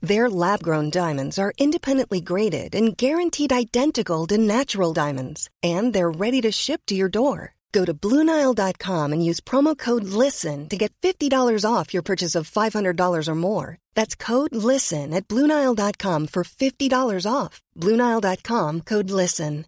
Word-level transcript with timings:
Their 0.00 0.30
lab 0.30 0.62
grown 0.62 0.90
diamonds 0.90 1.38
are 1.38 1.52
independently 1.58 2.20
graded 2.20 2.74
and 2.74 2.96
guaranteed 2.96 3.52
identical 3.52 4.26
to 4.28 4.38
natural 4.38 4.92
diamonds, 4.92 5.50
and 5.62 5.92
they're 5.92 6.10
ready 6.10 6.40
to 6.42 6.52
ship 6.52 6.82
to 6.86 6.94
your 6.94 7.08
door. 7.08 7.54
Go 7.72 7.84
to 7.84 7.92
Bluenile.com 7.92 9.12
and 9.12 9.24
use 9.24 9.40
promo 9.40 9.76
code 9.76 10.04
LISTEN 10.04 10.68
to 10.68 10.76
get 10.76 10.92
$50 11.02 11.64
off 11.64 11.92
your 11.92 12.02
purchase 12.02 12.34
of 12.34 12.50
$500 12.50 13.28
or 13.28 13.34
more. 13.34 13.76
That's 13.94 14.14
code 14.14 14.54
LISTEN 14.54 15.12
at 15.12 15.28
Bluenile.com 15.28 16.28
for 16.28 16.44
$50 16.44 17.26
off. 17.30 17.60
Bluenile.com 17.76 18.82
code 18.82 19.10
LISTEN. 19.10 19.66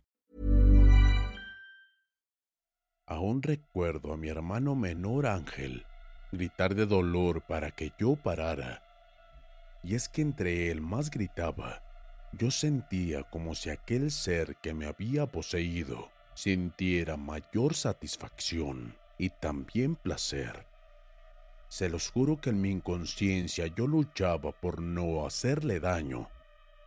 Aún 3.11 3.43
recuerdo 3.43 4.13
a 4.13 4.17
mi 4.17 4.29
hermano 4.29 4.77
menor 4.77 5.27
Ángel 5.27 5.85
gritar 6.31 6.77
de 6.77 6.87
dolor 6.87 7.43
para 7.45 7.73
que 7.73 7.91
yo 7.99 8.15
parara 8.15 8.81
y 9.83 9.95
es 9.95 10.09
que 10.09 10.23
entre 10.23 10.71
él 10.71 10.81
más 10.81 11.11
gritaba, 11.11 11.83
yo 12.33 12.51
sentía 12.51 13.25
como 13.25 13.55
si 13.55 13.71
aquel 13.71 14.11
ser 14.11 14.57
que 14.57 14.75
me 14.75 14.87
había 14.87 15.27
poseído 15.27 16.11
sintiera 16.35 17.17
mayor 17.17 17.75
satisfacción 17.75 18.97
y 19.19 19.31
también 19.31 19.97
placer. 19.97 20.67
Se 21.69 21.89
los 21.89 22.11
juro 22.11 22.41
que 22.41 22.51
en 22.51 22.61
mi 22.61 22.71
inconsciencia 22.71 23.67
yo 23.67 23.87
luchaba 23.87 24.53
por 24.53 24.81
no 24.81 25.27
hacerle 25.27 25.81
daño, 25.81 26.29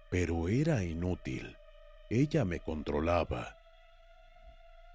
pero 0.10 0.48
era 0.48 0.84
inútil. 0.84 1.58
Ella 2.10 2.46
me 2.46 2.60
controlaba. 2.60 3.58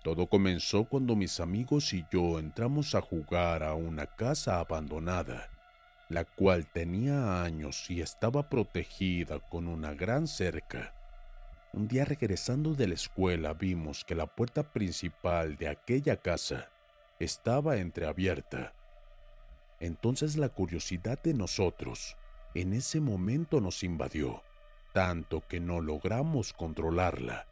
Todo 0.03 0.29
comenzó 0.29 0.85
cuando 0.85 1.17
mis 1.17 1.41
amigos 1.41 1.93
y 1.93 2.07
yo 2.11 2.39
entramos 2.39 2.95
a 2.95 3.01
jugar 3.01 3.63
a 3.63 3.75
una 3.75 4.07
casa 4.07 4.61
abandonada 4.61 5.51
la 6.09 6.25
cual 6.25 6.67
tenía 6.67 7.43
años 7.43 7.91
y 7.91 8.01
estaba 8.01 8.49
protegida 8.49 9.41
con 9.41 9.69
una 9.69 9.95
gran 9.95 10.27
cerca. 10.27 10.95
Un 11.73 11.87
día 11.87 12.07
regresando 12.07 12.75
de 12.75 12.89
la 12.89 12.95
escuela 12.95 13.53
vimos 13.53 14.05
que 14.05 14.15
la 14.15 14.27
puerta 14.27 14.73
principal 14.73 15.57
de 15.57 15.69
aquella 15.69 16.17
casa 16.17 16.71
estaba 17.21 17.77
entreabierta. 17.77 18.73
Entonces 19.81 20.37
la 20.37 20.49
curiosidad 20.49 21.23
de 21.23 21.35
nosotros 21.35 22.17
en 22.55 22.73
ese 22.73 23.01
momento 23.01 23.61
nos 23.61 23.83
invadió, 23.83 24.43
tanto 24.95 25.47
que 25.47 25.61
no 25.61 25.81
logramos 25.81 26.55
controlarla. 26.55 27.47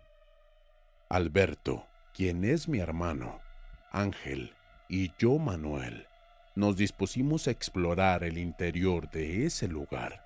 Alberto, 1.08 1.86
quien 2.14 2.44
es 2.44 2.68
mi 2.68 2.78
hermano, 2.78 3.40
Ángel, 3.92 4.54
y 4.88 5.12
yo 5.18 5.38
Manuel, 5.38 6.06
nos 6.56 6.78
dispusimos 6.78 7.46
a 7.46 7.50
explorar 7.50 8.24
el 8.24 8.38
interior 8.38 9.10
de 9.10 9.44
ese 9.44 9.68
lugar. 9.68 10.24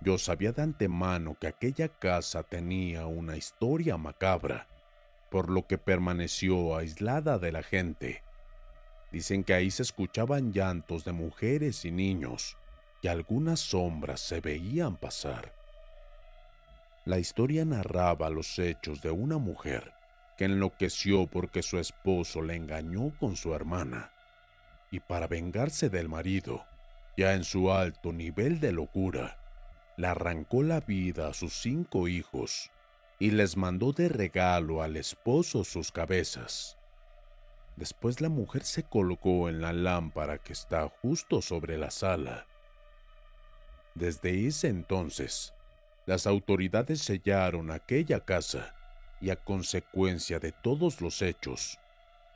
Yo 0.00 0.18
sabía 0.18 0.50
de 0.50 0.62
antemano 0.62 1.36
que 1.40 1.46
aquella 1.46 1.88
casa 1.88 2.42
tenía 2.42 3.06
una 3.06 3.36
historia 3.36 3.96
macabra, 3.96 4.66
por 5.30 5.50
lo 5.50 5.66
que 5.68 5.78
permaneció 5.78 6.76
aislada 6.76 7.38
de 7.38 7.52
la 7.52 7.62
gente. 7.62 8.22
Dicen 9.12 9.44
que 9.44 9.54
ahí 9.54 9.70
se 9.70 9.82
escuchaban 9.82 10.52
llantos 10.52 11.04
de 11.04 11.12
mujeres 11.12 11.84
y 11.84 11.92
niños, 11.92 12.58
y 13.00 13.06
algunas 13.06 13.60
sombras 13.60 14.20
se 14.20 14.40
veían 14.40 14.96
pasar. 14.96 15.54
La 17.04 17.20
historia 17.20 17.64
narraba 17.64 18.28
los 18.28 18.58
hechos 18.58 19.02
de 19.02 19.12
una 19.12 19.38
mujer 19.38 19.92
que 20.36 20.46
enloqueció 20.46 21.28
porque 21.28 21.62
su 21.62 21.78
esposo 21.78 22.42
le 22.42 22.56
engañó 22.56 23.16
con 23.20 23.36
su 23.36 23.54
hermana 23.54 24.13
y 24.94 25.00
para 25.00 25.26
vengarse 25.26 25.90
del 25.90 26.08
marido, 26.08 26.64
ya 27.16 27.34
en 27.34 27.42
su 27.42 27.72
alto 27.72 28.12
nivel 28.12 28.60
de 28.60 28.70
locura, 28.70 29.40
le 29.96 30.06
arrancó 30.06 30.62
la 30.62 30.78
vida 30.78 31.26
a 31.26 31.34
sus 31.34 31.52
cinco 31.52 32.06
hijos 32.06 32.70
y 33.18 33.32
les 33.32 33.56
mandó 33.56 33.92
de 33.92 34.08
regalo 34.08 34.82
al 34.82 34.96
esposo 34.96 35.64
sus 35.64 35.90
cabezas. 35.90 36.78
Después 37.74 38.20
la 38.20 38.28
mujer 38.28 38.62
se 38.62 38.84
colocó 38.84 39.48
en 39.48 39.60
la 39.60 39.72
lámpara 39.72 40.38
que 40.38 40.52
está 40.52 40.88
justo 41.02 41.42
sobre 41.42 41.76
la 41.76 41.90
sala. 41.90 42.46
Desde 43.96 44.46
ese 44.46 44.68
entonces, 44.68 45.54
las 46.06 46.24
autoridades 46.24 47.00
sellaron 47.00 47.72
aquella 47.72 48.20
casa 48.20 48.76
y 49.20 49.30
a 49.30 49.36
consecuencia 49.42 50.38
de 50.38 50.52
todos 50.52 51.00
los 51.00 51.20
hechos, 51.20 51.80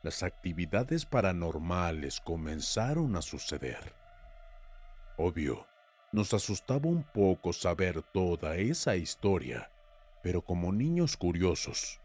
las 0.03 0.23
actividades 0.23 1.05
paranormales 1.05 2.21
comenzaron 2.21 3.17
a 3.17 3.23
suceder. 3.23 3.95
Obvio, 5.17 5.67
nos 6.13 6.33
asustaba 6.33 6.89
un 6.89 7.03
poco 7.03 7.53
saber 7.53 8.03
toda 8.03 8.57
esa 8.57 8.97
historia, 8.97 9.71
pero 10.23 10.41
como 10.43 10.73
niños 10.73 11.17
curiosos, 11.17 12.01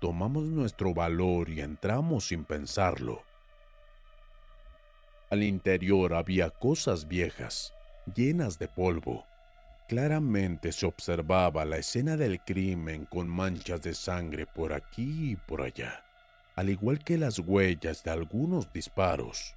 tomamos 0.00 0.44
nuestro 0.44 0.94
valor 0.94 1.50
y 1.50 1.60
entramos 1.60 2.28
sin 2.28 2.44
pensarlo. 2.44 3.22
Al 5.30 5.42
interior 5.42 6.14
había 6.14 6.50
cosas 6.50 7.06
viejas, 7.06 7.74
llenas 8.14 8.58
de 8.58 8.68
polvo. 8.68 9.26
Claramente 9.88 10.72
se 10.72 10.86
observaba 10.86 11.64
la 11.66 11.76
escena 11.76 12.16
del 12.16 12.40
crimen 12.40 13.04
con 13.04 13.28
manchas 13.28 13.82
de 13.82 13.94
sangre 13.94 14.46
por 14.46 14.72
aquí 14.72 15.32
y 15.32 15.36
por 15.36 15.60
allá 15.60 16.04
al 16.56 16.70
igual 16.70 17.02
que 17.02 17.18
las 17.18 17.38
huellas 17.38 18.04
de 18.04 18.10
algunos 18.10 18.72
disparos. 18.72 19.54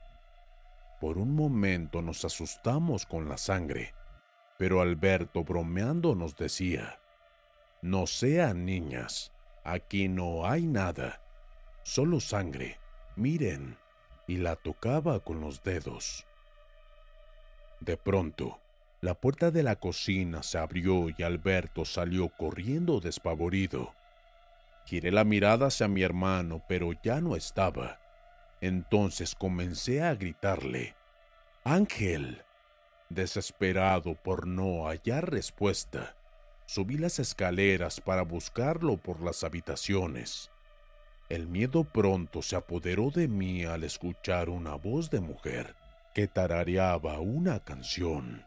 Por 0.99 1.17
un 1.17 1.35
momento 1.35 2.01
nos 2.01 2.25
asustamos 2.25 3.05
con 3.05 3.29
la 3.29 3.37
sangre, 3.37 3.93
pero 4.57 4.81
Alberto 4.81 5.43
bromeando 5.43 6.15
nos 6.15 6.35
decía, 6.35 6.99
no 7.81 8.07
sean 8.07 8.65
niñas, 8.65 9.31
aquí 9.63 10.07
no 10.07 10.45
hay 10.45 10.65
nada, 10.65 11.21
solo 11.83 12.19
sangre, 12.19 12.79
miren, 13.15 13.77
y 14.27 14.37
la 14.37 14.55
tocaba 14.55 15.19
con 15.19 15.39
los 15.39 15.63
dedos. 15.63 16.25
De 17.79 17.95
pronto, 17.95 18.59
la 19.01 19.13
puerta 19.13 19.51
de 19.51 19.61
la 19.61 19.75
cocina 19.75 20.41
se 20.41 20.57
abrió 20.57 21.09
y 21.15 21.21
Alberto 21.21 21.85
salió 21.85 22.29
corriendo 22.29 22.99
despavorido. 22.99 23.93
Giré 24.87 25.11
la 25.11 25.25
mirada 25.25 25.67
hacia 25.67 25.89
mi 25.89 26.01
hermano, 26.01 26.63
pero 26.69 26.93
ya 27.03 27.19
no 27.19 27.35
estaba. 27.35 27.99
Entonces 28.61 29.35
comencé 29.35 30.01
a 30.01 30.15
gritarle, 30.15 30.95
Ángel. 31.65 32.41
Desesperado 33.09 34.15
por 34.15 34.47
no 34.47 34.87
hallar 34.87 35.29
respuesta, 35.29 36.15
subí 36.65 36.97
las 36.97 37.19
escaleras 37.19 37.99
para 37.99 38.21
buscarlo 38.21 38.95
por 38.95 39.21
las 39.21 39.43
habitaciones. 39.43 40.51
El 41.27 41.47
miedo 41.47 41.83
pronto 41.83 42.41
se 42.41 42.55
apoderó 42.55 43.11
de 43.11 43.27
mí 43.27 43.65
al 43.65 43.83
escuchar 43.83 44.47
una 44.49 44.75
voz 44.75 45.09
de 45.09 45.19
mujer 45.19 45.75
que 46.13 46.27
tarareaba 46.27 47.19
una 47.19 47.59
canción. 47.59 48.45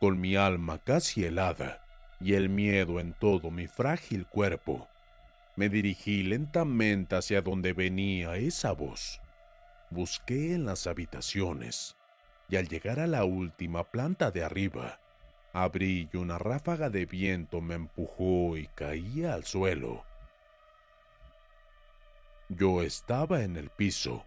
Con 0.00 0.20
mi 0.20 0.36
alma 0.36 0.80
casi 0.84 1.24
helada 1.24 1.82
y 2.20 2.34
el 2.34 2.50
miedo 2.50 3.00
en 3.00 3.14
todo 3.14 3.50
mi 3.50 3.66
frágil 3.66 4.26
cuerpo, 4.26 4.88
me 5.56 5.68
dirigí 5.68 6.22
lentamente 6.22 7.16
hacia 7.16 7.40
donde 7.40 7.72
venía 7.72 8.36
esa 8.36 8.72
voz. 8.72 9.20
Busqué 9.90 10.54
en 10.54 10.66
las 10.66 10.86
habitaciones 10.86 11.96
y 12.48 12.56
al 12.56 12.68
llegar 12.68 12.98
a 12.98 13.06
la 13.06 13.24
última 13.24 13.84
planta 13.84 14.30
de 14.30 14.44
arriba, 14.44 15.00
abrí 15.52 16.08
y 16.12 16.16
una 16.16 16.38
ráfaga 16.38 16.90
de 16.90 17.06
viento 17.06 17.60
me 17.60 17.74
empujó 17.74 18.56
y 18.56 18.66
caí 18.74 19.24
al 19.24 19.44
suelo. 19.44 20.04
Yo 22.48 22.82
estaba 22.82 23.42
en 23.42 23.56
el 23.56 23.70
piso, 23.70 24.24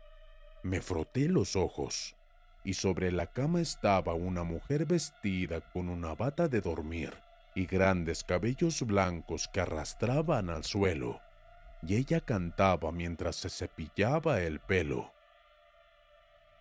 me 0.64 0.82
froté 0.82 1.28
los 1.28 1.56
ojos 1.56 2.16
y 2.64 2.74
sobre 2.74 3.12
la 3.12 3.28
cama 3.28 3.62
estaba 3.62 4.14
una 4.14 4.44
mujer 4.44 4.86
vestida 4.86 5.62
con 5.62 5.90
una 5.90 6.16
bata 6.16 6.48
de 6.48 6.62
dormir 6.62 7.27
y 7.58 7.66
grandes 7.66 8.24
cabellos 8.24 8.84
blancos 8.84 9.48
que 9.48 9.60
arrastraban 9.60 10.52
al 10.52 10.64
suelo, 10.64 11.20
y 11.82 11.96
ella 11.96 12.22
cantaba 12.22 12.92
mientras 12.92 13.36
se 13.36 13.50
cepillaba 13.50 14.42
el 14.42 14.60
pelo. 14.60 15.12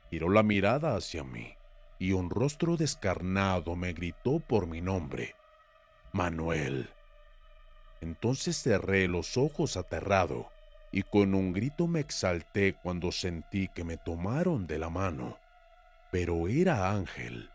Giró 0.09 0.31
la 0.31 0.43
mirada 0.43 0.97
hacia 0.97 1.23
mí, 1.23 1.55
y 1.99 2.13
un 2.13 2.31
rostro 2.31 2.79
descarnado 2.79 3.77
me 3.77 3.93
gritó 3.93 4.41
por 4.41 4.67
mi 4.67 4.81
nombre, 4.81 5.35
Manuel. 6.13 6.89
Entonces 8.01 8.57
cerré 8.63 9.07
los 9.07 9.37
ojos 9.37 9.77
aterrado, 9.77 10.51
y 10.93 11.03
con 11.03 11.35
un 11.35 11.53
grito 11.53 11.87
me 11.89 12.01
exalté 12.01 12.73
cuando 12.73 13.13
sentí 13.13 13.69
que 13.69 13.85
me 13.85 13.99
tomaron 13.99 14.67
de 14.67 14.79
la 14.79 14.89
mano. 14.89 15.39
Pero 16.11 16.49
era 16.49 16.91
Ángel. 16.91 17.51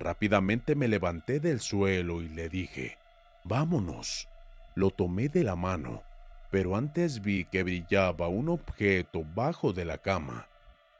Rápidamente 0.00 0.74
me 0.76 0.88
levanté 0.88 1.40
del 1.40 1.60
suelo 1.60 2.22
y 2.22 2.28
le 2.30 2.48
dije, 2.48 2.96
vámonos. 3.44 4.28
Lo 4.74 4.90
tomé 4.90 5.28
de 5.28 5.44
la 5.44 5.56
mano, 5.56 6.02
pero 6.50 6.74
antes 6.74 7.20
vi 7.20 7.44
que 7.44 7.62
brillaba 7.62 8.26
un 8.28 8.48
objeto 8.48 9.26
bajo 9.34 9.74
de 9.74 9.84
la 9.84 9.98
cama, 9.98 10.48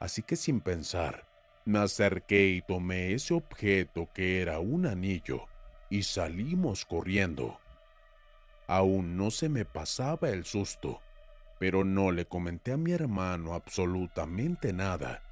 así 0.01 0.21
que 0.23 0.37
sin 0.37 0.61
pensar, 0.61 1.25
me 1.65 1.79
acerqué 1.79 2.49
y 2.49 2.61
tomé 2.61 3.15
ese 3.15 3.33
objeto 3.33 4.07
que 4.13 4.43
era 4.43 4.59
un 4.59 4.85
anillo 4.85 5.47
y 5.89 6.03
salimos 6.03 6.85
corriendo. 6.85 7.59
Aún 8.67 9.17
no 9.17 9.31
se 9.31 9.49
me 9.49 9.65
pasaba 9.65 10.29
el 10.29 10.45
susto, 10.45 11.01
pero 11.59 11.85
no 11.85 12.13
le 12.13 12.27
comenté 12.27 12.73
a 12.73 12.77
mi 12.77 12.93
hermano 12.93 13.55
absolutamente 13.55 14.75
nada, 14.75 15.23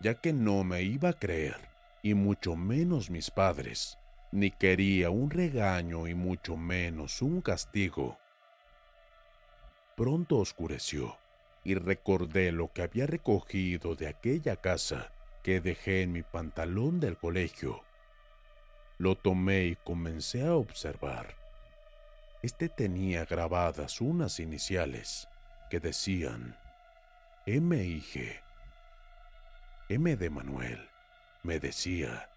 ya 0.00 0.14
que 0.14 0.32
no 0.32 0.64
me 0.64 0.82
iba 0.82 1.10
a 1.10 1.12
creer 1.12 1.71
y 2.02 2.14
mucho 2.14 2.56
menos 2.56 3.10
mis 3.10 3.30
padres, 3.30 3.98
ni 4.32 4.50
quería 4.50 5.10
un 5.10 5.30
regaño 5.30 6.08
y 6.08 6.14
mucho 6.14 6.56
menos 6.56 7.22
un 7.22 7.40
castigo. 7.40 8.18
Pronto 9.96 10.38
oscureció 10.38 11.16
y 11.64 11.76
recordé 11.76 12.50
lo 12.50 12.72
que 12.72 12.82
había 12.82 13.06
recogido 13.06 13.94
de 13.94 14.08
aquella 14.08 14.56
casa 14.56 15.12
que 15.44 15.60
dejé 15.60 16.02
en 16.02 16.12
mi 16.12 16.22
pantalón 16.22 16.98
del 16.98 17.16
colegio. 17.16 17.82
Lo 18.98 19.16
tomé 19.16 19.64
y 19.64 19.76
comencé 19.76 20.44
a 20.44 20.54
observar. 20.54 21.36
Este 22.42 22.68
tenía 22.68 23.24
grabadas 23.24 24.00
unas 24.00 24.40
iniciales 24.40 25.28
que 25.70 25.78
decían 25.78 26.56
M 27.46 27.76
y 27.76 28.00
G. 28.00 28.40
M 29.88 30.16
de 30.16 30.30
Manuel 30.30 30.91
me 31.42 31.58
decía. 31.58 32.30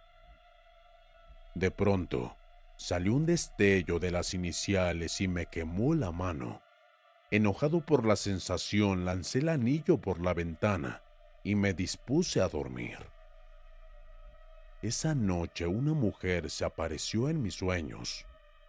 De 1.53 1.71
pronto, 1.71 2.35
salió 2.75 3.13
un 3.13 3.25
destello 3.25 3.99
de 3.99 4.11
las 4.11 4.33
iniciales 4.33 5.21
y 5.21 5.27
me 5.27 5.45
quemó 5.45 5.93
la 5.93 6.11
mano. 6.11 6.61
Enojado 7.31 7.85
por 7.85 8.05
la 8.05 8.15
sensación, 8.15 9.05
lancé 9.05 9.39
el 9.39 9.49
anillo 9.49 9.99
por 9.99 10.21
la 10.21 10.33
ventana 10.33 11.01
y 11.43 11.55
me 11.55 11.73
dispuse 11.73 12.41
a 12.41 12.49
dormir. 12.49 12.97
Esa 14.81 15.15
noche 15.15 15.65
una 15.65 15.93
mujer 15.93 16.49
se 16.49 16.65
apareció 16.65 17.29
en 17.29 17.41
mis 17.41 17.55
sueños, 17.55 18.25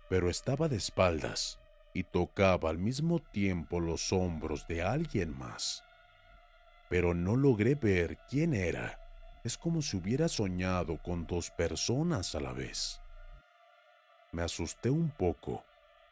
pero 0.08 0.30
estaba 0.30 0.68
de 0.68 0.76
espaldas 0.76 1.58
y 1.92 2.04
tocaba 2.04 2.70
al 2.70 2.78
mismo 2.78 3.20
tiempo 3.20 3.80
los 3.80 4.12
hombros 4.12 4.66
de 4.68 4.82
alguien 4.82 5.36
más. 5.36 5.82
Pero 6.88 7.14
no 7.14 7.36
logré 7.36 7.74
ver 7.74 8.18
quién 8.28 8.54
era 8.54 9.05
es 9.46 9.56
como 9.56 9.80
si 9.80 9.96
hubiera 9.96 10.28
soñado 10.28 10.98
con 10.98 11.24
dos 11.26 11.52
personas 11.52 12.34
a 12.34 12.40
la 12.40 12.52
vez. 12.52 13.00
Me 14.32 14.42
asusté 14.42 14.90
un 14.90 15.10
poco, 15.10 15.64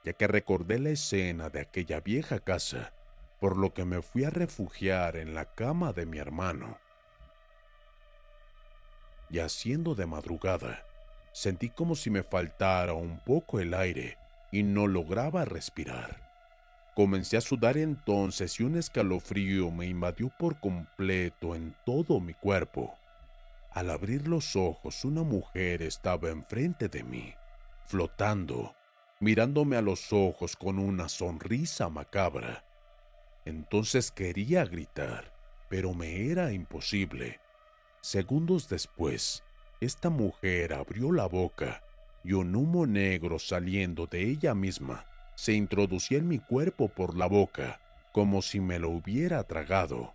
ya 0.04 0.12
que 0.12 0.28
recordé 0.28 0.78
la 0.78 0.90
escena 0.90 1.50
de 1.50 1.60
aquella 1.60 2.00
vieja 2.00 2.38
casa, 2.38 2.92
por 3.40 3.56
lo 3.56 3.75
que 3.75 3.84
me 3.84 4.02
fui 4.02 4.25
a 4.25 4.31
refugiar 4.31 5.16
en 5.16 5.34
la 5.34 5.46
cama 5.46 5.92
de 5.92 6.06
mi 6.06 6.19
hermano. 6.19 6.78
Y 9.31 9.40
haciendo 9.40 9.96
de 9.96 10.06
madrugada, 10.06 10.87
sentí 11.32 11.70
como 11.70 11.96
si 11.96 12.10
me 12.10 12.22
faltara 12.22 12.92
un 12.92 13.19
poco 13.19 13.58
el 13.58 13.75
aire 13.75 14.16
y 14.52 14.62
no 14.62 14.87
lograba 14.87 15.44
respirar. 15.44 16.22
Comencé 16.94 17.37
a 17.37 17.40
sudar 17.40 17.76
entonces 17.78 18.60
y 18.60 18.62
un 18.62 18.76
escalofrío 18.76 19.72
me 19.72 19.87
invadió 19.87 20.30
por 20.38 20.60
completo 20.60 21.56
en 21.56 21.75
todo 21.84 22.20
mi 22.20 22.34
cuerpo. 22.34 22.96
Al 23.75 23.91
abrir 23.91 24.29
los 24.29 24.55
ojos, 24.55 25.05
una 25.05 25.25
mujer 25.25 25.82
estaba 25.82 26.31
enfrente 26.31 26.88
de 26.88 27.03
mí, 27.03 27.35
flotando, 27.87 28.76
mirándome 29.19 29.76
a 29.76 29.82
los 29.82 30.12
ojos 30.12 30.55
con 30.55 30.79
una 30.79 31.09
sonrisa 31.09 31.88
macabra. 31.88 32.65
Entonces 33.44 34.12
quería 34.12 34.65
gritar, 34.65 35.35
pero 35.69 35.93
me 35.93 36.31
era 36.31 36.53
imposible. 36.53 37.41
Segundos 38.00 38.69
después, 38.69 39.43
esta 39.81 40.09
mujer 40.09 40.73
abrió 40.73 41.11
la 41.11 41.26
boca 41.26 41.82
y 42.23 42.32
un 42.35 42.55
humo 42.55 42.87
negro 42.87 43.41
saliendo 43.41 44.06
de 44.06 44.23
ella 44.23 44.55
misma 44.55 45.05
se 45.35 45.53
introducía 45.53 46.19
en 46.19 46.29
mi 46.29 46.38
cuerpo 46.38 46.88
por 46.88 47.17
la 47.17 47.26
boca, 47.26 47.81
como 48.12 48.41
si 48.41 48.61
me 48.61 48.79
lo 48.79 48.91
hubiera 48.91 49.43
tragado. 49.43 50.15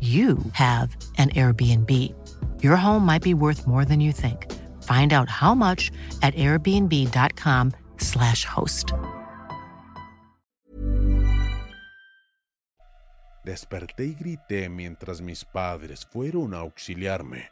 you 0.00 0.38
have 0.52 0.96
an 1.18 1.30
Airbnb. 1.30 1.90
Your 2.62 2.76
home 2.76 3.04
might 3.04 3.22
be 3.22 3.34
worth 3.34 3.66
more 3.66 3.84
than 3.84 4.00
you 4.00 4.12
think. 4.12 4.46
Find 4.84 5.12
out 5.12 5.28
how 5.28 5.56
much 5.56 5.90
at 6.22 6.36
airbnb.com/slash 6.36 8.44
host. 8.44 8.92
Desperté 13.44 14.04
y 14.04 14.14
grité 14.14 14.68
mientras 14.68 15.20
mis 15.20 15.44
padres 15.44 16.06
fueron 16.06 16.54
a 16.54 16.58
auxiliarme. 16.58 17.50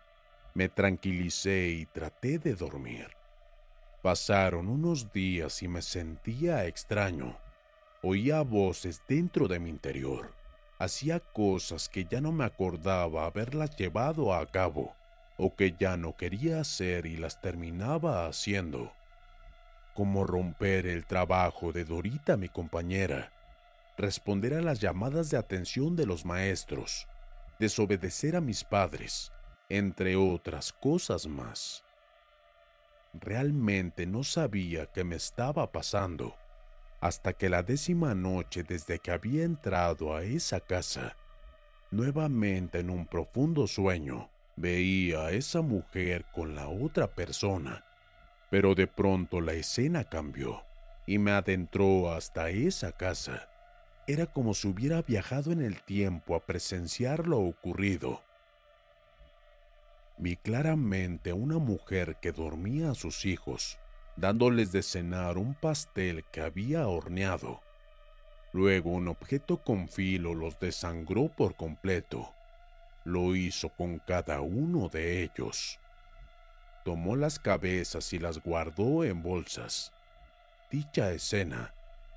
Me 0.55 0.69
tranquilicé 0.69 1.71
y 1.71 1.87
traté 1.87 2.39
de 2.39 2.55
dormir. 2.55 3.09
Pasaron 4.03 4.69
unos 4.69 5.13
días 5.13 5.61
y 5.63 5.69
me 5.69 5.83
sentía 5.83 6.67
extraño. 6.67 7.37
Oía 8.03 8.43
voces 8.43 9.03
dentro 9.09 9.49
de 9.49 9.59
mi 9.59 9.71
interior 9.71 10.37
hacía 10.79 11.21
cosas 11.21 11.89
que 11.89 12.05
ya 12.05 12.21
no 12.21 12.33
me 12.33 12.45
acordaba 12.45 13.27
haberlas 13.27 13.77
llevado 13.77 14.35
a 14.35 14.45
cabo 14.47 14.95
o 15.39 15.55
que 15.55 15.75
ya 15.79 15.97
no 15.97 16.17
quería 16.17 16.61
hacer 16.61 17.07
y 17.07 17.17
las 17.17 17.41
terminaba 17.41 18.27
haciendo. 18.27 18.93
Como 19.95 20.25
romper 20.25 20.87
el 20.87 21.07
trabajo 21.07 21.73
de 21.73 21.85
Dorita, 21.85 22.37
mi 22.37 22.49
compañera, 22.49 23.33
responder 23.97 24.55
a 24.55 24.63
las 24.63 24.81
llamadas 24.81 25.31
de 25.31 25.39
atención 25.39 25.97
de 25.97 26.07
los 26.07 26.25
maestros, 26.25 27.07
desobedecer 27.59 28.37
a 28.37 28.41
mis 28.41 28.65
padres, 28.65 29.33
entre 29.69 30.17
otras 30.17 30.73
cosas 30.73 31.27
más. 31.27 31.83
Realmente 33.15 34.07
no 34.07 34.25
sabía 34.25 34.87
qué 34.87 35.05
me 35.05 35.17
estaba 35.17 35.73
pasando 35.73 36.37
hasta 37.01 37.33
que 37.35 37.49
la 37.49 37.63
décima 37.63 38.15
noche 38.15 38.63
desde 38.63 38.99
que 38.99 39.11
había 39.11 39.45
entrado 39.45 40.15
a 40.15 40.23
esa 40.23 40.61
casa, 40.61 41.17
nuevamente 41.91 42.81
en 42.81 42.91
un 42.91 43.07
profundo 43.07 43.67
sueño, 43.67 44.31
veía 44.57 45.27
a 45.27 45.33
esa 45.33 45.61
mujer 45.61 46.25
con 46.33 46.55
la 46.55 46.69
otra 46.69 47.15
persona. 47.15 47.85
Pero 48.51 48.75
de 48.75 48.87
pronto 48.87 49.41
la 49.41 49.53
escena 49.53 50.05
cambió 50.05 50.65
y 51.07 51.19
me 51.19 51.33
adentró 51.33 52.13
hasta 52.13 52.49
esa 52.51 52.93
casa. 52.93 53.49
Era 54.07 54.27
como 54.27 54.55
si 54.55 54.69
hubiera 54.69 55.03
viajado 55.03 55.53
en 55.53 55.63
el 55.63 55.83
tiempo 55.83 56.35
a 56.35 56.47
presenciar 56.47 57.27
lo 57.27 57.41
ocurrido. 57.41 58.23
Vi 60.17 60.37
claramente 60.37 61.33
una 61.33 61.59
mujer 61.59 62.17
que 62.23 62.33
dormía 62.33 62.93
a 62.93 62.95
sus 62.95 63.27
hijos 63.27 63.79
dándoles 64.17 64.73
de 64.73 64.83
cenar 64.83 65.37
un 65.37 65.55
pastel 65.55 66.25
que 66.33 66.41
había 66.41 66.89
horneado. 66.89 67.61
Luego 68.53 68.91
un 68.91 69.09
objeto 69.09 69.59
con 69.59 69.89
filo 69.89 70.35
los 70.35 70.59
desangró 70.59 71.29
por 71.29 71.57
completo. 71.57 72.33
Lo 73.05 73.37
hizo 73.37 73.69
con 73.69 73.99
cada 73.99 74.41
uno 74.41 74.89
de 74.89 75.23
ellos. 75.23 75.79
Tomó 76.85 77.17
las 77.17 77.39
cabezas 77.39 78.13
y 78.13 78.19
las 78.19 78.43
guardó 78.43 79.05
en 79.05 79.23
bolsas. 79.23 79.93
Dicha 80.71 81.13
escena 81.13 81.75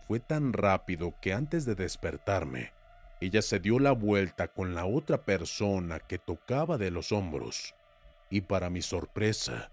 fue 0.07 0.19
tan 0.19 0.53
rápido 0.53 1.13
que 1.21 1.33
antes 1.33 1.65
de 1.65 1.75
despertarme, 1.75 2.71
ella 3.21 3.41
se 3.41 3.59
dio 3.59 3.79
la 3.79 3.91
vuelta 3.91 4.47
con 4.47 4.73
la 4.73 4.85
otra 4.85 5.25
persona 5.25 5.99
que 5.99 6.17
tocaba 6.17 6.77
de 6.77 6.89
los 6.89 7.11
hombros. 7.11 7.75
Y 8.29 8.41
para 8.41 8.69
mi 8.69 8.81
sorpresa, 8.81 9.71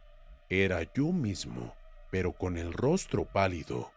era 0.49 0.83
yo 0.92 1.12
mismo 1.12 1.75
pero 2.10 2.32
con 2.32 2.56
el 2.56 2.72
rostro 2.72 3.25
pálido. 3.25 3.90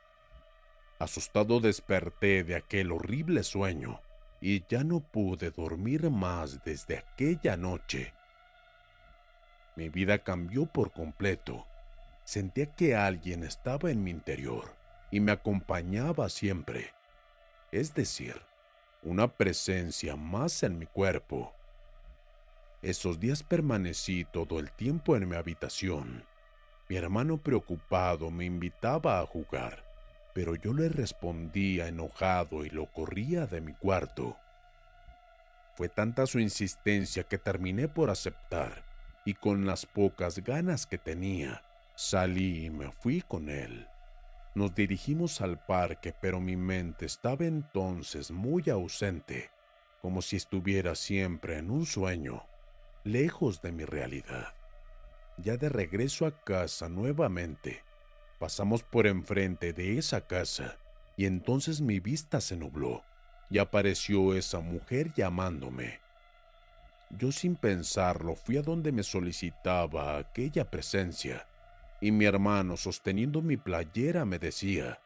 Asustado 0.99 1.59
desperté 1.59 2.43
de 2.43 2.55
aquel 2.55 2.91
horrible 2.91 3.43
sueño 3.43 4.01
y 4.41 4.65
ya 4.67 4.83
no 4.83 4.99
pude 4.99 5.51
dormir 5.51 6.09
más 6.09 6.63
desde 6.63 6.97
aquella 6.97 7.55
noche. 7.55 8.13
Mi 9.75 9.89
vida 9.89 10.19
cambió 10.19 10.65
por 10.65 10.91
completo. 10.91 11.65
Sentía 12.25 12.73
que 12.75 12.95
alguien 12.95 13.43
estaba 13.43 13.91
en 13.91 14.03
mi 14.03 14.11
interior 14.11 14.75
y 15.11 15.19
me 15.19 15.31
acompañaba 15.31 16.29
siempre. 16.29 16.93
Es 17.71 17.93
decir, 17.93 18.41
una 19.03 19.27
presencia 19.27 20.15
más 20.15 20.63
en 20.63 20.77
mi 20.77 20.85
cuerpo. 20.85 21.53
Esos 22.81 23.19
días 23.19 23.43
permanecí 23.43 24.25
todo 24.25 24.59
el 24.59 24.71
tiempo 24.71 25.15
en 25.15 25.27
mi 25.27 25.35
habitación 25.35 26.28
mi 26.89 26.95
hermano 26.95 27.37
preocupado 27.37 28.31
me 28.31 28.45
invitaba 28.45 29.19
a 29.19 29.25
jugar, 29.27 29.85
pero 30.33 30.55
yo 30.55 30.73
le 30.73 30.89
respondía 30.89 31.87
enojado 31.87 32.65
y 32.65 32.71
lo 32.71 32.87
corría 32.87 33.45
de 33.45 33.61
mi 33.61 33.73
cuarto. 33.73 34.35
Fue 35.75 35.87
tanta 35.87 36.25
su 36.25 36.39
insistencia 36.39 37.23
que 37.23 37.37
terminé 37.37 37.87
por 37.87 38.09
aceptar 38.09 38.83
y 39.23 39.35
con 39.35 39.67
las 39.67 39.85
pocas 39.85 40.43
ganas 40.43 40.87
que 40.87 40.97
tenía, 40.97 41.63
salí 41.95 42.65
y 42.65 42.69
me 42.71 42.91
fui 42.91 43.21
con 43.21 43.49
él. 43.49 43.87
Nos 44.55 44.73
dirigimos 44.73 45.41
al 45.41 45.63
parque, 45.63 46.11
pero 46.19 46.39
mi 46.39 46.57
mente 46.57 47.05
estaba 47.05 47.45
entonces 47.45 48.31
muy 48.31 48.67
ausente, 48.71 49.51
como 50.01 50.23
si 50.23 50.37
estuviera 50.37 50.95
siempre 50.95 51.59
en 51.59 51.69
un 51.69 51.85
sueño, 51.85 52.47
lejos 53.03 53.61
de 53.61 53.71
mi 53.71 53.85
realidad. 53.85 54.58
Ya 55.41 55.55
de 55.55 55.69
regreso 55.69 56.25
a 56.25 56.31
casa 56.31 56.89
nuevamente, 56.89 57.83
pasamos 58.39 58.83
por 58.83 59.07
enfrente 59.07 59.71
de 59.71 59.97
esa 59.97 60.27
casa 60.27 60.77
y 61.15 61.25
entonces 61.25 61.79
mi 61.79 61.99
vista 61.99 62.41
se 62.41 62.57
nubló 62.57 63.03
y 63.49 63.59
apareció 63.59 64.33
esa 64.33 64.59
mujer 64.59 65.13
llamándome. 65.13 66.01
Yo 67.11 67.31
sin 67.31 67.55
pensarlo 67.55 68.35
fui 68.35 68.57
a 68.57 68.61
donde 68.61 68.91
me 68.91 69.03
solicitaba 69.03 70.17
aquella 70.17 70.69
presencia 70.69 71.47
y 72.01 72.11
mi 72.11 72.25
hermano 72.25 72.75
sosteniendo 72.75 73.41
mi 73.41 73.55
playera 73.55 74.25
me 74.25 74.39
decía, 74.39 74.99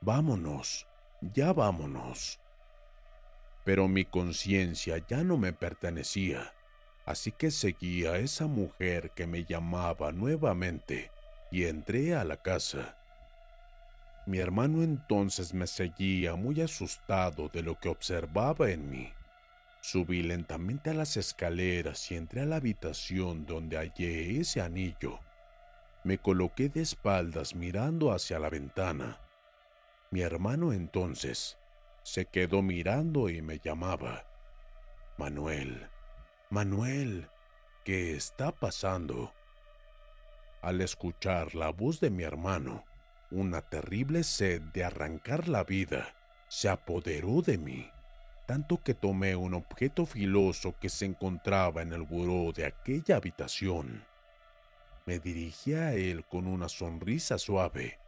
Vámonos, 0.00 0.86
ya 1.20 1.52
vámonos. 1.52 2.38
Pero 3.64 3.88
mi 3.88 4.04
conciencia 4.04 5.04
ya 5.08 5.24
no 5.24 5.36
me 5.36 5.52
pertenecía 5.52 6.52
Así 7.08 7.32
que 7.32 7.50
seguí 7.50 8.04
a 8.04 8.18
esa 8.18 8.46
mujer 8.46 9.12
que 9.12 9.26
me 9.26 9.46
llamaba 9.46 10.12
nuevamente 10.12 11.10
y 11.50 11.64
entré 11.64 12.14
a 12.14 12.22
la 12.22 12.36
casa. 12.36 12.98
Mi 14.26 14.40
hermano 14.40 14.82
entonces 14.82 15.54
me 15.54 15.66
seguía 15.66 16.34
muy 16.34 16.60
asustado 16.60 17.48
de 17.48 17.62
lo 17.62 17.80
que 17.80 17.88
observaba 17.88 18.70
en 18.70 18.90
mí. 18.90 19.10
Subí 19.80 20.22
lentamente 20.22 20.90
a 20.90 20.92
las 20.92 21.16
escaleras 21.16 22.10
y 22.10 22.16
entré 22.16 22.42
a 22.42 22.44
la 22.44 22.56
habitación 22.56 23.46
donde 23.46 23.78
hallé 23.78 24.38
ese 24.38 24.60
anillo. 24.60 25.18
Me 26.04 26.18
coloqué 26.18 26.68
de 26.68 26.82
espaldas 26.82 27.54
mirando 27.54 28.12
hacia 28.12 28.38
la 28.38 28.50
ventana. 28.50 29.18
Mi 30.10 30.20
hermano 30.20 30.74
entonces 30.74 31.56
se 32.02 32.26
quedó 32.26 32.60
mirando 32.60 33.30
y 33.30 33.40
me 33.40 33.60
llamaba. 33.60 34.26
Manuel, 35.16 35.88
Manuel, 36.50 37.28
¿qué 37.84 38.16
está 38.16 38.52
pasando? 38.52 39.34
Al 40.62 40.80
escuchar 40.80 41.54
la 41.54 41.68
voz 41.68 42.00
de 42.00 42.08
mi 42.08 42.22
hermano, 42.22 42.86
una 43.30 43.60
terrible 43.60 44.24
sed 44.24 44.62
de 44.72 44.82
arrancar 44.82 45.46
la 45.46 45.62
vida 45.62 46.14
se 46.48 46.70
apoderó 46.70 47.42
de 47.42 47.58
mí, 47.58 47.90
tanto 48.46 48.82
que 48.82 48.94
tomé 48.94 49.36
un 49.36 49.52
objeto 49.52 50.06
filoso 50.06 50.74
que 50.80 50.88
se 50.88 51.04
encontraba 51.04 51.82
en 51.82 51.92
el 51.92 52.04
buró 52.04 52.50
de 52.52 52.64
aquella 52.64 53.16
habitación. 53.16 54.06
Me 55.04 55.18
dirigí 55.18 55.74
a 55.74 55.92
él 55.92 56.24
con 56.24 56.46
una 56.46 56.70
sonrisa 56.70 57.36
suave 57.36 57.98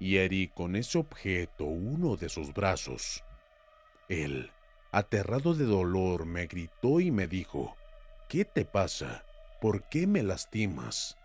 y 0.00 0.16
herí 0.16 0.48
con 0.48 0.74
ese 0.74 0.98
objeto 0.98 1.66
uno 1.66 2.16
de 2.16 2.30
sus 2.30 2.52
brazos. 2.52 3.22
Él 4.08 4.50
aterrado 4.96 5.52
de 5.52 5.66
dolor, 5.66 6.24
me 6.24 6.46
gritó 6.46 7.00
y 7.00 7.10
me 7.10 7.26
dijo, 7.26 7.76
¿Qué 8.30 8.46
te 8.46 8.64
pasa? 8.64 9.24
¿Por 9.60 9.82
qué 9.90 10.06
me 10.06 10.22
lastimas? 10.22 11.18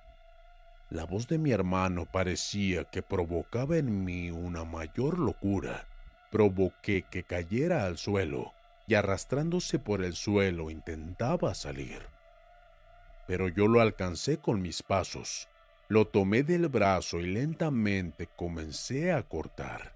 La 0.89 1.05
voz 1.05 1.29
de 1.29 1.37
mi 1.37 1.51
hermano 1.51 2.05
parecía 2.05 2.83
que 2.83 3.01
provocaba 3.01 3.77
en 3.77 4.03
mí 4.03 4.29
una 4.29 4.65
mayor 4.65 5.17
locura. 5.19 5.87
Provoqué 6.31 7.03
que 7.09 7.23
cayera 7.23 7.85
al 7.85 7.97
suelo 7.97 8.51
y 8.87 8.95
arrastrándose 8.95 9.79
por 9.79 10.03
el 10.03 10.15
suelo 10.15 10.69
intentaba 10.69 11.53
salir. 11.53 12.01
Pero 13.25 13.47
yo 13.47 13.69
lo 13.69 13.79
alcancé 13.79 14.37
con 14.37 14.61
mis 14.61 14.83
pasos. 14.83 15.47
Lo 15.87 16.07
tomé 16.07 16.43
del 16.43 16.67
brazo 16.67 17.21
y 17.21 17.27
lentamente 17.27 18.27
comencé 18.35 19.13
a 19.13 19.23
cortar. 19.23 19.93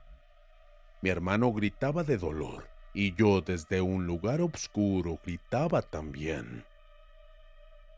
Mi 1.02 1.10
hermano 1.10 1.52
gritaba 1.52 2.06
de 2.06 2.18
dolor 2.18 2.75
y 2.96 3.14
yo 3.14 3.42
desde 3.42 3.82
un 3.82 4.08
lugar 4.08 4.42
oscuro 4.42 5.20
gritaba 5.24 5.82
también. 5.82 6.64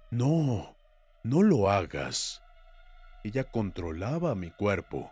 No, 0.09 0.75
no 1.23 1.43
lo 1.43 1.69
hagas. 1.69 2.41
Ella 3.23 3.43
controlaba 3.43 4.33
mi 4.33 4.49
cuerpo. 4.49 5.11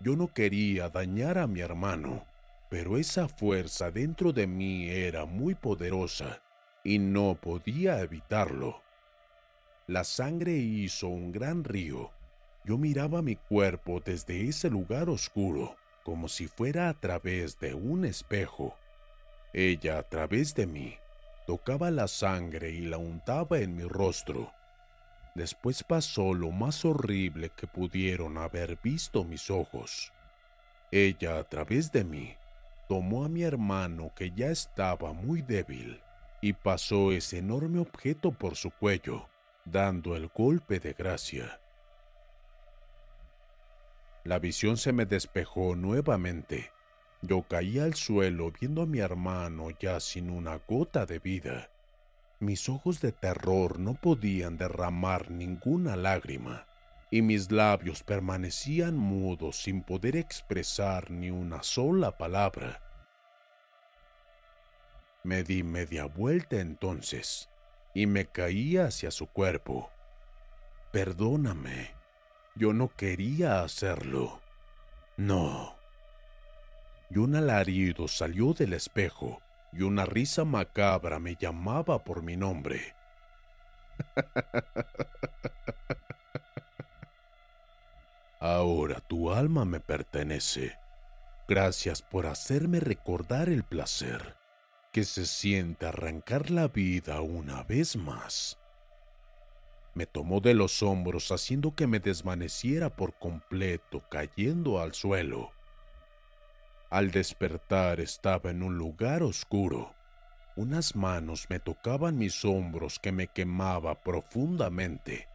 Yo 0.00 0.16
no 0.16 0.34
quería 0.34 0.90
dañar 0.90 1.38
a 1.38 1.46
mi 1.46 1.60
hermano, 1.60 2.26
pero 2.68 2.98
esa 2.98 3.26
fuerza 3.26 3.90
dentro 3.90 4.32
de 4.34 4.46
mí 4.46 4.90
era 4.90 5.24
muy 5.24 5.54
poderosa 5.54 6.42
y 6.84 6.98
no 6.98 7.38
podía 7.40 8.00
evitarlo. 8.00 8.82
La 9.86 10.04
sangre 10.04 10.52
hizo 10.52 11.08
un 11.08 11.32
gran 11.32 11.64
río. 11.64 12.10
Yo 12.64 12.76
miraba 12.76 13.22
mi 13.22 13.36
cuerpo 13.36 14.02
desde 14.04 14.46
ese 14.46 14.68
lugar 14.68 15.08
oscuro, 15.08 15.76
como 16.04 16.28
si 16.28 16.48
fuera 16.48 16.90
a 16.90 16.94
través 16.94 17.58
de 17.58 17.72
un 17.72 18.04
espejo. 18.04 18.76
Ella 19.52 19.98
a 19.98 20.02
través 20.02 20.54
de 20.54 20.66
mí 20.66 20.96
tocaba 21.46 21.90
la 21.90 22.08
sangre 22.08 22.70
y 22.70 22.80
la 22.80 22.98
untaba 22.98 23.58
en 23.58 23.76
mi 23.76 23.84
rostro. 23.84 24.52
Después 25.34 25.82
pasó 25.82 26.34
lo 26.34 26.50
más 26.50 26.84
horrible 26.84 27.50
que 27.50 27.66
pudieron 27.66 28.38
haber 28.38 28.78
visto 28.82 29.24
mis 29.24 29.50
ojos. 29.50 30.12
Ella 30.90 31.38
a 31.38 31.44
través 31.44 31.92
de 31.92 32.04
mí 32.04 32.36
tomó 32.88 33.24
a 33.24 33.28
mi 33.28 33.42
hermano 33.42 34.12
que 34.14 34.30
ya 34.30 34.48
estaba 34.48 35.12
muy 35.12 35.42
débil 35.42 36.00
y 36.42 36.52
pasó 36.52 37.12
ese 37.12 37.38
enorme 37.38 37.78
objeto 37.78 38.32
por 38.32 38.56
su 38.56 38.70
cuello, 38.70 39.28
dando 39.64 40.16
el 40.16 40.28
golpe 40.28 40.80
de 40.80 40.92
gracia. 40.92 41.60
La 44.24 44.38
visión 44.38 44.76
se 44.76 44.92
me 44.92 45.06
despejó 45.06 45.74
nuevamente. 45.76 46.72
Yo 47.22 47.42
caí 47.42 47.78
al 47.78 47.94
suelo 47.94 48.50
viendo 48.50 48.82
a 48.82 48.86
mi 48.86 48.98
hermano 48.98 49.68
ya 49.78 50.00
sin 50.00 50.28
una 50.28 50.56
gota 50.68 51.06
de 51.06 51.20
vida. 51.20 51.70
Mis 52.40 52.68
ojos 52.68 53.00
de 53.00 53.12
terror 53.12 53.78
no 53.78 53.94
podían 53.94 54.56
derramar 54.56 55.30
ninguna 55.30 55.94
lágrima 55.94 56.66
y 57.12 57.22
mis 57.22 57.52
labios 57.52 58.02
permanecían 58.02 58.96
mudos 58.96 59.62
sin 59.62 59.84
poder 59.84 60.16
expresar 60.16 61.12
ni 61.12 61.30
una 61.30 61.62
sola 61.62 62.18
palabra. 62.18 62.82
Me 65.22 65.44
di 65.44 65.62
media 65.62 66.06
vuelta 66.06 66.56
entonces 66.56 67.48
y 67.94 68.06
me 68.06 68.26
caí 68.26 68.78
hacia 68.78 69.12
su 69.12 69.28
cuerpo. 69.28 69.90
Perdóname, 70.90 71.92
yo 72.56 72.72
no 72.72 72.88
quería 72.88 73.62
hacerlo. 73.62 74.40
No. 75.16 75.81
Y 77.12 77.18
un 77.18 77.36
alarido 77.36 78.08
salió 78.08 78.54
del 78.54 78.72
espejo 78.72 79.42
y 79.70 79.82
una 79.82 80.06
risa 80.06 80.44
macabra 80.44 81.18
me 81.18 81.36
llamaba 81.36 82.02
por 82.04 82.22
mi 82.22 82.38
nombre. 82.38 82.94
Ahora 88.40 89.00
tu 89.00 89.30
alma 89.30 89.66
me 89.66 89.78
pertenece. 89.78 90.78
Gracias 91.48 92.00
por 92.00 92.26
hacerme 92.26 92.80
recordar 92.80 93.50
el 93.50 93.62
placer 93.62 94.34
que 94.90 95.04
se 95.04 95.26
siente 95.26 95.84
arrancar 95.84 96.50
la 96.50 96.68
vida 96.68 97.20
una 97.20 97.62
vez 97.62 97.94
más. 97.94 98.58
Me 99.92 100.06
tomó 100.06 100.40
de 100.40 100.54
los 100.54 100.82
hombros 100.82 101.30
haciendo 101.30 101.74
que 101.74 101.86
me 101.86 102.00
desvaneciera 102.00 102.88
por 102.88 103.18
completo, 103.18 104.02
cayendo 104.08 104.80
al 104.80 104.94
suelo. 104.94 105.52
Al 106.92 107.10
despertar 107.10 108.00
estaba 108.00 108.50
en 108.50 108.62
un 108.62 108.76
lugar 108.76 109.22
oscuro. 109.22 109.94
Unas 110.56 110.94
manos 110.94 111.46
me 111.48 111.58
tocaban 111.58 112.18
mis 112.18 112.44
hombros 112.44 112.98
que 112.98 113.12
me 113.12 113.28
quemaba 113.28 114.02
profundamente. 114.02 115.26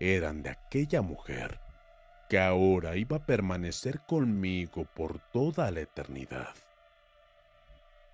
Eran 0.00 0.42
de 0.42 0.50
aquella 0.50 1.00
mujer 1.00 1.60
que 2.28 2.38
ahora 2.38 2.94
iba 2.96 3.16
a 3.16 3.24
permanecer 3.24 4.00
conmigo 4.00 4.84
por 4.84 5.18
toda 5.32 5.70
la 5.70 5.80
eternidad. 5.80 6.54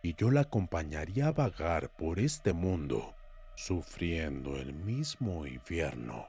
Y 0.00 0.14
yo 0.14 0.30
la 0.30 0.42
acompañaría 0.42 1.26
a 1.26 1.32
vagar 1.32 1.90
por 1.90 2.20
este 2.20 2.52
mundo, 2.52 3.12
sufriendo 3.56 4.56
el 4.56 4.72
mismo 4.72 5.46
infierno. 5.46 6.28